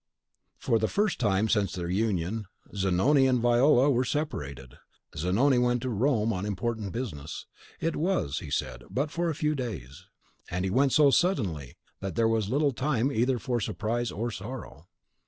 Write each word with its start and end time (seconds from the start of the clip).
For 0.57 0.79
the 0.79 0.87
first 0.87 1.19
time 1.19 1.47
since 1.47 1.73
their 1.73 1.87
union, 1.87 2.47
Zanoni 2.73 3.27
and 3.27 3.39
Viola 3.39 3.91
were 3.91 4.03
separated, 4.03 4.79
Zanoni 5.15 5.59
went 5.59 5.83
to 5.83 5.91
Rome 5.91 6.33
on 6.33 6.43
important 6.43 6.91
business. 6.91 7.45
"It 7.79 7.95
was," 7.95 8.39
he 8.39 8.49
said, 8.49 8.83
"but 8.89 9.11
for 9.11 9.29
a 9.29 9.35
few 9.35 9.53
days;" 9.53 10.07
and 10.49 10.65
he 10.65 10.71
went 10.71 10.91
so 10.91 11.11
suddenly 11.11 11.77
that 11.99 12.15
there 12.15 12.27
was 12.27 12.49
little 12.49 12.71
time 12.71 13.11
either 13.11 13.37
for 13.37 13.59
surprise 13.61 14.11
or 14.11 14.31
sorrow. 14.31 14.87